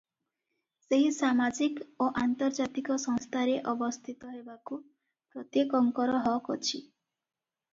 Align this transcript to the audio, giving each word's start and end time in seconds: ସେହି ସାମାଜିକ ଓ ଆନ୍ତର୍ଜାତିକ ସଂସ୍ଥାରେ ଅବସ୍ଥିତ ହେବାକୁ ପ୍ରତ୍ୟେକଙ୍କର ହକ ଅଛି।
ସେହି 0.83 1.09
ସାମାଜିକ 1.17 1.85
ଓ 2.05 2.07
ଆନ୍ତର୍ଜାତିକ 2.21 2.97
ସଂସ୍ଥାରେ 3.03 3.53
ଅବସ୍ଥିତ 3.73 4.33
ହେବାକୁ 4.39 4.81
ପ୍ରତ୍ୟେକଙ୍କର 5.35 6.17
ହକ 6.25 6.57
ଅଛି। 6.59 6.83